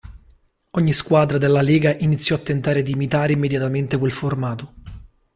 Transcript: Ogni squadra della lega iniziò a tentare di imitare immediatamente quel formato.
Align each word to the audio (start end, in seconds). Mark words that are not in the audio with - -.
Ogni 0.71 0.93
squadra 0.93 1.37
della 1.37 1.61
lega 1.61 1.93
iniziò 1.95 2.33
a 2.33 2.39
tentare 2.39 2.81
di 2.81 2.93
imitare 2.93 3.33
immediatamente 3.33 3.99
quel 3.99 4.09
formato. 4.09 4.73